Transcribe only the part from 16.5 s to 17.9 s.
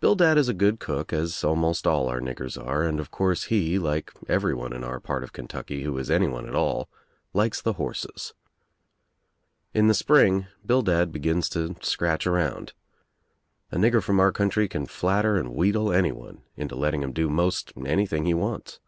into letting him do most